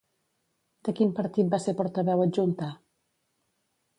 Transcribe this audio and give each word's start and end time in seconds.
De 0.87 0.93
quin 0.99 1.11
partit 1.19 1.51
va 1.51 1.59
ser 1.67 1.75
portaveu 1.83 2.25
adjunta? 2.25 2.73